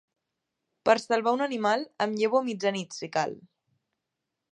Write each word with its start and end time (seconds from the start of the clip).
Per 0.89 0.95
salvar 1.01 1.33
un 1.37 1.43
animal, 1.45 1.85
em 2.05 2.15
llevo 2.21 2.39
a 2.39 2.45
mitjanit, 2.47 2.99
si 3.01 3.11
cal! 3.19 3.37